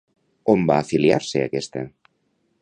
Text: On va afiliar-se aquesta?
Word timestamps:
On 0.53 0.63
va 0.71 0.77
afiliar-se 0.85 1.45
aquesta? 1.51 1.85